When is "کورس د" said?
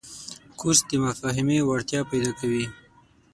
0.59-0.91